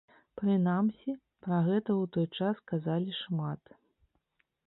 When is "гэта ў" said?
1.67-2.03